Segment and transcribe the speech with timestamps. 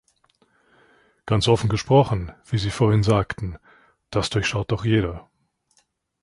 [1.27, 3.59] Ganz offen gesprochen, wie Sie vorhin sagten,
[4.09, 5.29] das durchschaut doch jeder.